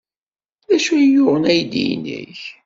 D 0.67 0.69
acu 0.75 0.91
ay 0.97 1.05
yuɣen 1.13 1.43
aydi-nnek? 1.51 2.41